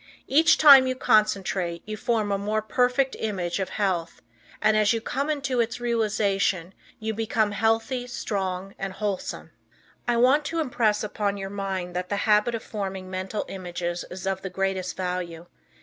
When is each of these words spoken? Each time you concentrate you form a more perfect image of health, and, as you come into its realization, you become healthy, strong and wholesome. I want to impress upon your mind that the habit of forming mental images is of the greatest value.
Each 0.25 0.57
time 0.57 0.87
you 0.87 0.95
concentrate 0.95 1.83
you 1.85 1.95
form 1.95 2.31
a 2.31 2.37
more 2.39 2.63
perfect 2.63 3.15
image 3.19 3.59
of 3.59 3.69
health, 3.69 4.19
and, 4.59 4.75
as 4.75 4.93
you 4.93 4.99
come 4.99 5.29
into 5.29 5.59
its 5.59 5.79
realization, 5.79 6.73
you 6.97 7.13
become 7.13 7.51
healthy, 7.51 8.07
strong 8.07 8.73
and 8.79 8.93
wholesome. 8.93 9.51
I 10.07 10.17
want 10.17 10.43
to 10.45 10.59
impress 10.59 11.03
upon 11.03 11.37
your 11.37 11.51
mind 11.51 11.95
that 11.95 12.09
the 12.09 12.15
habit 12.25 12.55
of 12.55 12.63
forming 12.63 13.11
mental 13.11 13.45
images 13.47 14.03
is 14.09 14.25
of 14.25 14.41
the 14.41 14.49
greatest 14.49 14.97
value. 14.97 15.45